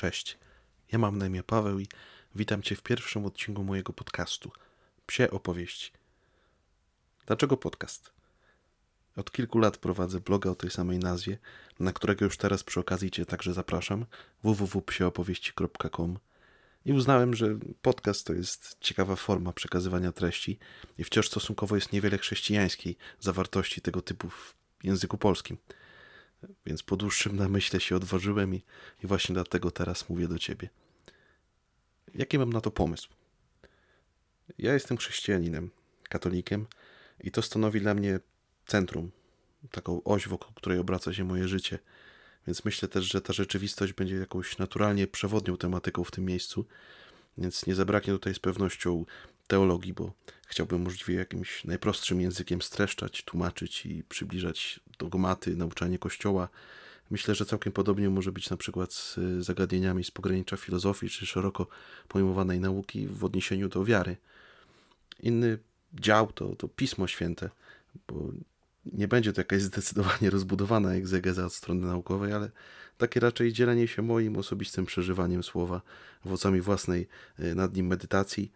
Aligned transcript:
Cześć, 0.00 0.38
ja 0.92 0.98
mam 0.98 1.18
na 1.18 1.26
imię 1.26 1.42
Paweł 1.42 1.78
i 1.78 1.86
witam 2.34 2.62
Cię 2.62 2.76
w 2.76 2.82
pierwszym 2.82 3.26
odcinku 3.26 3.64
mojego 3.64 3.92
podcastu 3.92 4.52
Psie 5.06 5.30
opowieści. 5.30 5.92
Dlaczego 7.26 7.56
podcast? 7.56 8.12
Od 9.16 9.32
kilku 9.32 9.58
lat 9.58 9.78
prowadzę 9.78 10.20
bloga 10.20 10.50
o 10.50 10.54
tej 10.54 10.70
samej 10.70 10.98
nazwie, 10.98 11.38
na 11.80 11.92
którego 11.92 12.24
już 12.24 12.36
teraz 12.36 12.64
przy 12.64 12.80
okazji 12.80 13.10
Cię 13.10 13.26
także 13.26 13.52
zapraszam 13.52 14.06
www.psieopowieści.com 14.42 16.18
i 16.84 16.92
uznałem, 16.92 17.34
że 17.34 17.58
podcast 17.82 18.26
to 18.26 18.32
jest 18.32 18.76
ciekawa 18.80 19.16
forma 19.16 19.52
przekazywania 19.52 20.12
treści 20.12 20.58
i 20.98 21.04
wciąż 21.04 21.28
stosunkowo 21.28 21.74
jest 21.74 21.92
niewiele 21.92 22.18
chrześcijańskiej 22.18 22.96
zawartości 23.18 23.80
tego 23.80 24.02
typu 24.02 24.30
w 24.30 24.54
języku 24.82 25.18
polskim– 25.18 25.56
więc 26.66 26.82
po 26.82 26.96
dłuższym 26.96 27.36
namyśle 27.36 27.80
się 27.80 27.96
odważyłem 27.96 28.54
i, 28.54 28.62
i 29.04 29.06
właśnie 29.06 29.32
dlatego 29.32 29.70
teraz 29.70 30.08
mówię 30.08 30.28
do 30.28 30.38
ciebie. 30.38 30.68
Jaki 32.14 32.38
mam 32.38 32.52
na 32.52 32.60
to 32.60 32.70
pomysł? 32.70 33.08
Ja 34.58 34.74
jestem 34.74 34.96
chrześcijaninem, 34.96 35.70
katolikiem 36.08 36.66
i 37.20 37.30
to 37.30 37.42
stanowi 37.42 37.80
dla 37.80 37.94
mnie 37.94 38.20
centrum, 38.66 39.10
taką 39.70 40.02
oś, 40.04 40.28
wokół 40.28 40.52
której 40.54 40.78
obraca 40.78 41.12
się 41.12 41.24
moje 41.24 41.48
życie. 41.48 41.78
Więc 42.46 42.64
myślę 42.64 42.88
też, 42.88 43.04
że 43.04 43.20
ta 43.20 43.32
rzeczywistość 43.32 43.92
będzie 43.92 44.16
jakąś 44.16 44.58
naturalnie 44.58 45.06
przewodnią 45.06 45.56
tematyką 45.56 46.04
w 46.04 46.10
tym 46.10 46.24
miejscu. 46.24 46.66
Więc 47.38 47.66
nie 47.66 47.74
zabraknie 47.74 48.12
tutaj 48.12 48.34
z 48.34 48.38
pewnością 48.38 49.04
teologii, 49.50 49.92
bo 49.92 50.12
chciałbym 50.46 50.82
możliwie 50.82 51.14
jakimś 51.14 51.64
najprostszym 51.64 52.20
językiem 52.20 52.62
streszczać, 52.62 53.22
tłumaczyć 53.22 53.86
i 53.86 54.04
przybliżać 54.04 54.80
dogmaty, 54.98 55.56
nauczanie 55.56 55.98
Kościoła. 55.98 56.48
Myślę, 57.10 57.34
że 57.34 57.46
całkiem 57.46 57.72
podobnie 57.72 58.10
może 58.10 58.32
być 58.32 58.50
na 58.50 58.56
przykład 58.56 58.92
z 58.92 59.18
zagadnieniami 59.44 60.04
z 60.04 60.10
pogranicza 60.10 60.56
filozofii 60.56 61.08
czy 61.08 61.26
szeroko 61.26 61.66
pojmowanej 62.08 62.60
nauki 62.60 63.06
w 63.06 63.24
odniesieniu 63.24 63.68
do 63.68 63.84
wiary. 63.84 64.16
Inny 65.22 65.58
dział 65.94 66.32
to, 66.32 66.56
to 66.56 66.68
Pismo 66.68 67.06
Święte, 67.06 67.50
bo 68.08 68.32
nie 68.86 69.08
będzie 69.08 69.32
to 69.32 69.40
jakaś 69.40 69.62
zdecydowanie 69.72 70.30
rozbudowana 70.30 70.94
egzegeza 70.94 71.46
od 71.46 71.54
strony 71.54 71.86
naukowej, 71.86 72.32
ale 72.32 72.50
takie 72.98 73.20
raczej 73.20 73.52
dzielenie 73.52 73.88
się 73.88 74.02
moim 74.02 74.36
osobistym 74.36 74.86
przeżywaniem 74.86 75.42
słowa, 75.42 75.82
owocami 76.26 76.60
własnej 76.60 77.08
e, 77.38 77.54
nad 77.54 77.76
nim 77.76 77.86
medytacji, 77.86 78.52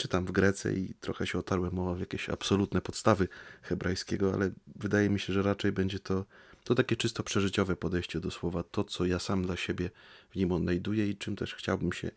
czytam 0.00 0.26
w 0.26 0.32
Grece 0.32 0.72
i 0.72 0.94
trochę 1.00 1.26
się 1.26 1.38
otarłem 1.38 1.78
o 1.78 1.96
jakieś 1.96 2.28
absolutne 2.28 2.80
podstawy 2.80 3.28
hebrajskiego, 3.62 4.34
ale 4.34 4.50
wydaje 4.76 5.10
mi 5.10 5.20
się, 5.20 5.32
że 5.32 5.42
raczej 5.42 5.72
będzie 5.72 5.98
to, 5.98 6.24
to 6.64 6.74
takie 6.74 6.96
czysto 6.96 7.22
przeżyciowe 7.22 7.76
podejście 7.76 8.20
do 8.20 8.30
słowa, 8.30 8.62
to 8.62 8.84
co 8.84 9.04
ja 9.04 9.18
sam 9.18 9.42
dla 9.42 9.56
siebie 9.56 9.90
w 10.30 10.36
nim 10.36 10.52
odnajduję 10.52 11.08
i 11.08 11.16
czym 11.16 11.36
też 11.36 11.54
chciałbym 11.54 11.92
się 11.92 12.10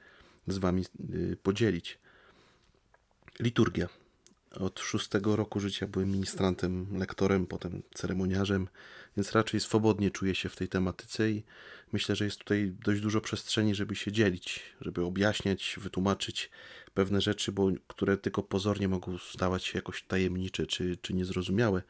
z 0.48 0.58
Wami 0.58 0.86
y, 1.14 1.38
podzielić. 1.44 2.00
Liturgia. 3.40 4.03
Od 4.60 4.80
szóstego 4.80 5.36
roku 5.36 5.60
życia 5.60 5.88
byłem 5.88 6.12
ministrantem, 6.12 6.98
lektorem, 6.98 7.48
potem 7.48 7.82
ceremoniarzem, 7.94 8.68
więc 9.18 9.32
raczej 9.32 9.60
swobodnie 9.60 10.12
czuję 10.12 10.36
się 10.36 10.50
w 10.50 10.56
tej 10.56 10.68
tematyce 10.68 11.32
i 11.32 11.44
myślę, 11.94 12.16
że 12.16 12.26
jest 12.26 12.38
tutaj 12.38 12.74
dość 12.86 13.02
dużo 13.02 13.22
przestrzeni, 13.22 13.76
żeby 13.76 13.96
się 13.96 14.12
dzielić, 14.12 14.62
żeby 14.82 15.04
objaśniać, 15.04 15.76
wytłumaczyć 15.82 16.52
pewne 16.94 17.22
rzeczy, 17.22 17.52
bo, 17.52 17.72
które 17.88 18.18
tylko 18.18 18.44
pozornie 18.44 18.88
mogą 18.88 19.18
stawać 19.18 19.64
się 19.64 19.78
jakoś 19.78 20.04
tajemnicze 20.04 20.68
czy, 20.68 20.98
czy 20.98 21.14
niezrozumiałe. 21.14 21.82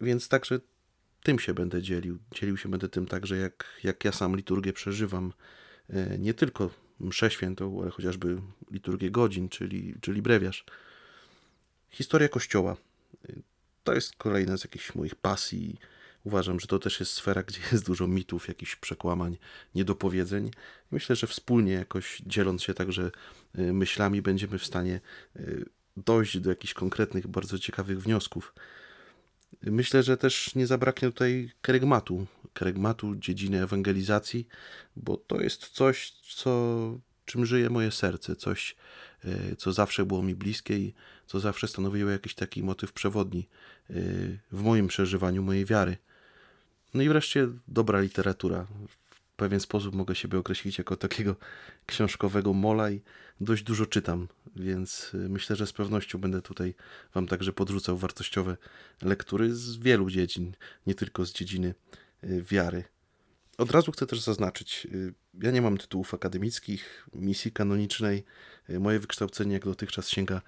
Więc 0.00 0.28
także 0.28 0.60
tym 1.22 1.38
się 1.38 1.54
będę 1.54 1.82
dzielił. 1.82 2.18
Dzielił 2.34 2.56
się 2.56 2.68
będę 2.68 2.88
tym 2.88 3.06
także, 3.06 3.36
jak, 3.36 3.80
jak 3.84 4.04
ja 4.04 4.12
sam 4.12 4.36
liturgię 4.36 4.72
przeżywam. 4.72 5.32
E, 5.88 6.18
nie 6.18 6.34
tylko 6.34 6.70
mszę 7.00 7.30
świętą, 7.30 7.82
ale 7.82 7.90
chociażby 7.90 8.40
liturgię 8.70 9.10
godzin, 9.10 9.48
czyli, 9.48 9.94
czyli 10.00 10.22
brewiarz. 10.22 10.64
Historia 11.90 12.28
Kościoła. 12.28 12.76
To 13.84 13.94
jest 13.94 14.16
kolejna 14.16 14.56
z 14.56 14.64
jakichś 14.64 14.94
moich 14.94 15.14
pasji. 15.14 15.78
Uważam, 16.24 16.60
że 16.60 16.66
to 16.66 16.78
też 16.78 17.00
jest 17.00 17.12
sfera, 17.12 17.42
gdzie 17.42 17.60
jest 17.72 17.86
dużo 17.86 18.08
mitów, 18.08 18.48
jakichś 18.48 18.76
przekłamań, 18.76 19.38
niedopowiedzeń. 19.74 20.50
Myślę, 20.90 21.16
że 21.16 21.26
wspólnie 21.26 21.72
jakoś 21.72 22.22
dzieląc 22.26 22.62
się 22.62 22.74
także 22.74 23.10
y, 23.58 23.72
myślami 23.72 24.22
będziemy 24.22 24.58
w 24.58 24.66
stanie 24.66 25.00
y, 25.36 25.64
dojść 25.96 26.38
do 26.38 26.50
jakichś 26.50 26.74
konkretnych, 26.74 27.26
bardzo 27.26 27.58
ciekawych 27.58 28.02
wniosków. 28.02 28.54
Myślę, 29.62 30.02
że 30.02 30.16
też 30.16 30.54
nie 30.54 30.66
zabraknie 30.66 31.08
tutaj 31.08 31.50
kerygmatu, 31.62 32.26
kerygmatu 32.54 33.16
dziedziny 33.16 33.62
ewangelizacji, 33.62 34.48
bo 34.96 35.16
to 35.16 35.40
jest 35.40 35.68
coś, 35.68 36.10
co, 36.10 36.98
czym 37.24 37.46
żyje 37.46 37.70
moje 37.70 37.90
serce, 37.90 38.36
coś, 38.36 38.76
y, 39.24 39.56
co 39.56 39.72
zawsze 39.72 40.06
było 40.06 40.22
mi 40.22 40.34
bliskie 40.34 40.78
i 40.78 40.94
co 41.26 41.40
zawsze 41.40 41.68
stanowiło 41.68 42.10
jakiś 42.10 42.34
taki 42.34 42.62
motyw 42.62 42.92
przewodni 42.92 43.48
w 44.52 44.62
moim 44.62 44.88
przeżywaniu 44.88 45.42
mojej 45.42 45.64
wiary. 45.64 45.96
No 46.94 47.02
i 47.02 47.08
wreszcie 47.08 47.48
dobra 47.68 48.00
literatura. 48.00 48.66
Pewien 49.40 49.60
sposób 49.60 49.94
mogę 49.94 50.14
siebie 50.14 50.38
określić 50.38 50.78
jako 50.78 50.96
takiego 50.96 51.36
książkowego 51.86 52.52
mola 52.52 52.90
i 52.90 53.00
dość 53.40 53.62
dużo 53.62 53.86
czytam, 53.86 54.28
więc 54.56 55.14
y, 55.14 55.28
myślę, 55.28 55.56
że 55.56 55.66
z 55.66 55.72
pewnością 55.72 56.18
będę 56.18 56.42
tutaj 56.42 56.74
Wam 57.14 57.26
także 57.26 57.52
podrzucał 57.52 57.98
wartościowe 57.98 58.56
lektury 59.02 59.54
z 59.54 59.76
wielu 59.76 60.10
dziedzin, 60.10 60.52
nie 60.86 60.94
tylko 60.94 61.26
z 61.26 61.32
dziedziny 61.32 61.74
y, 62.24 62.42
wiary. 62.42 62.84
Od 63.58 63.70
razu 63.70 63.92
chcę 63.92 64.06
też 64.06 64.20
zaznaczyć, 64.20 64.86
y, 64.92 65.14
ja 65.42 65.50
nie 65.50 65.62
mam 65.62 65.78
tytułów 65.78 66.14
akademickich, 66.14 67.08
misji 67.14 67.52
kanonicznej. 67.52 68.24
Moje 68.68 68.98
wykształcenie 68.98 69.52
jak 69.52 69.64
dotychczas 69.64 70.08
sięga 70.08 70.42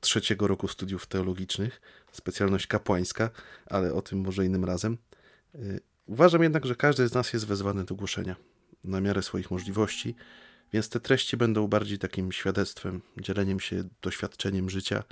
trzeciego 0.00 0.46
roku 0.46 0.68
studiów 0.68 1.06
teologicznych, 1.06 1.80
specjalność 2.12 2.66
kapłańska, 2.66 3.30
ale 3.66 3.94
o 3.94 4.02
tym 4.02 4.18
może 4.20 4.46
innym 4.46 4.64
razem. 4.64 4.98
Uważam 6.08 6.42
jednak, 6.42 6.66
że 6.66 6.76
każdy 6.76 7.08
z 7.08 7.14
nas 7.14 7.32
jest 7.32 7.46
wezwany 7.46 7.84
do 7.84 7.94
głoszenia 7.94 8.36
na 8.84 9.00
miarę 9.00 9.22
swoich 9.22 9.50
możliwości, 9.50 10.14
więc 10.72 10.88
te 10.88 11.00
treści 11.00 11.36
będą 11.36 11.68
bardziej 11.68 11.98
takim 11.98 12.32
świadectwem, 12.32 13.00
dzieleniem 13.20 13.60
się 13.60 13.84
doświadczeniem 14.02 14.70
życia, 14.70 15.04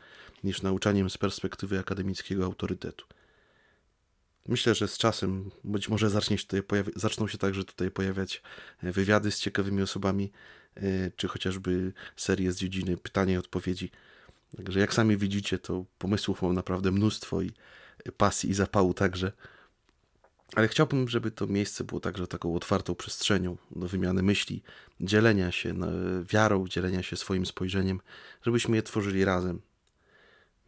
niż 0.44 0.62
nauczaniem 0.62 1.10
z 1.10 1.18
perspektywy 1.18 1.78
akademickiego 1.78 2.44
autorytetu. 2.44 3.06
Myślę, 4.48 4.74
że 4.74 4.88
z 4.88 4.98
czasem 4.98 5.50
być 5.64 5.88
może 5.88 6.10
zacznie 6.10 6.38
się 6.38 6.44
tutaj 6.44 6.62
pojawi- 6.62 6.92
zaczną 6.96 7.28
się 7.28 7.38
także 7.38 7.64
tutaj 7.64 7.90
pojawiać 7.90 8.42
e, 8.82 8.92
wywiady 8.92 9.30
z 9.30 9.40
ciekawymi 9.40 9.82
osobami, 9.82 10.32
e, 10.74 11.10
czy 11.16 11.28
chociażby 11.28 11.92
serie 12.16 12.52
z 12.52 12.58
dziedziny 12.58 12.96
pytania 12.96 13.34
i 13.34 13.38
odpowiedzi. 13.38 13.90
Także 14.56 14.80
jak 14.80 14.94
sami 14.94 15.16
widzicie, 15.16 15.58
to 15.58 15.84
pomysłów 15.98 16.42
mam 16.42 16.54
naprawdę 16.54 16.92
mnóstwo 16.92 17.42
i 17.42 17.50
pasji 18.16 18.50
i 18.50 18.54
zapału 18.54 18.94
także. 18.94 19.32
Ale 20.54 20.68
chciałbym, 20.68 21.08
żeby 21.08 21.30
to 21.30 21.46
miejsce 21.46 21.84
było 21.84 22.00
także 22.00 22.26
taką 22.26 22.54
otwartą 22.54 22.94
przestrzenią 22.94 23.56
do 23.70 23.88
wymiany 23.88 24.22
myśli, 24.22 24.62
dzielenia 25.00 25.52
się 25.52 25.74
wiarą, 26.22 26.68
dzielenia 26.68 27.02
się 27.02 27.16
swoim 27.16 27.46
spojrzeniem, 27.46 28.00
żebyśmy 28.42 28.76
je 28.76 28.82
tworzyli 28.82 29.24
razem. 29.24 29.60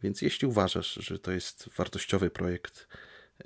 Więc 0.03 0.21
jeśli 0.21 0.47
uważasz, 0.47 0.93
że 0.93 1.19
to 1.19 1.31
jest 1.31 1.69
wartościowy 1.77 2.29
projekt, 2.29 2.87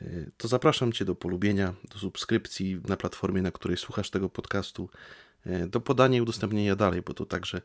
y, 0.01 0.31
to 0.37 0.47
zapraszam 0.47 0.91
Cię 0.91 1.05
do 1.05 1.15
polubienia, 1.15 1.73
do 1.91 1.99
subskrypcji 1.99 2.81
na 2.87 2.97
platformie, 2.97 3.41
na 3.41 3.51
której 3.51 3.77
słuchasz 3.77 4.09
tego 4.09 4.29
podcastu, 4.29 4.89
y, 5.47 5.67
do 5.67 5.81
podania 5.81 6.17
i 6.17 6.21
udostępnienia 6.21 6.75
dalej, 6.75 7.01
bo 7.01 7.13
to 7.13 7.25
także 7.25 7.61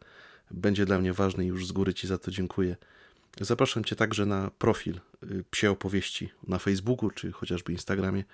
będzie 0.51 0.87
dla 0.87 0.99
mnie 0.99 1.13
ważne 1.13 1.45
i 1.45 1.49
już 1.49 1.67
z 1.67 1.73
góry 1.73 1.95
Ci 1.95 2.07
za 2.07 2.19
to 2.19 2.31
dziękuję. 2.31 2.77
Zapraszam 3.41 3.85
Cię 3.85 3.97
także 3.97 4.27
na 4.27 4.51
profil 4.59 5.01
y, 5.23 5.45
Psie 5.51 5.71
Opowieści 5.71 6.31
na 6.47 6.59
Facebooku 6.59 7.11
czy 7.11 7.33
chociażby 7.33 7.73
Instagramie, 7.73 8.25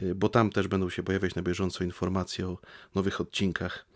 y, 0.00 0.14
bo 0.14 0.28
tam 0.28 0.50
też 0.50 0.68
będą 0.68 0.90
się 0.90 1.02
pojawiać 1.02 1.34
na 1.34 1.42
bieżąco 1.42 1.84
informacje 1.84 2.48
o 2.48 2.58
nowych 2.94 3.20
odcinkach. 3.20 3.86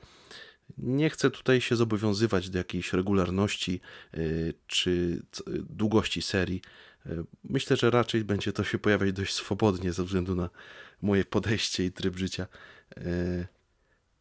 Nie 0.79 1.11
chcę 1.11 1.31
tutaj 1.31 1.61
się 1.61 1.77
zobowiązywać 1.77 2.51
do 2.51 2.59
jakiejś 2.59 2.93
regularności 2.93 3.81
y, 4.15 4.55
czy 4.67 5.23
długości 5.69 6.23
serii. 6.23 6.63
Myślę, 7.45 7.77
że 7.77 7.91
raczej 7.91 8.25
będzie 8.25 8.53
to 8.53 8.65
się 8.65 8.79
pojawiać 8.79 9.13
dość 9.13 9.35
swobodnie 9.35 9.93
ze 9.93 10.05
względu 10.05 10.35
na 10.35 10.51
moje 11.03 11.25
podejście 11.25 11.85
i 11.85 11.93
tryb 11.93 12.17
życia. 12.17 12.47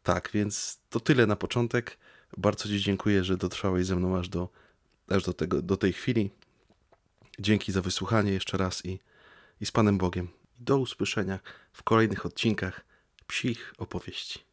Tak, 0.04 0.30
więc 0.34 0.80
to 0.90 1.00
tyle 1.00 1.28
na 1.28 1.36
początek. 1.36 1.98
Bardzo 2.38 2.64
Ci 2.64 2.80
dziękuję, 2.80 3.24
że 3.24 3.38
dotrwałeś 3.38 3.86
ze 3.86 3.96
mną 3.96 4.18
aż 4.18 4.30
do 4.30 4.50
aż 5.12 5.24
do, 5.24 5.34
tego, 5.34 5.62
do 5.62 5.78
tej 5.78 5.94
chwili. 5.94 6.30
Dzięki 7.40 7.72
za 7.72 7.82
wysłuchanie 7.82 8.32
jeszcze 8.32 8.58
raz 8.58 8.86
i, 8.86 9.00
i 9.62 9.66
z 9.66 9.72
Panem 9.72 9.98
Bogiem. 9.98 10.28
Do 10.60 10.78
usłyszenia 10.78 11.40
w 11.74 11.84
kolejnych 11.84 12.26
odcinkach 12.26 12.86
psich 13.28 13.74
opowieści. 13.78 14.49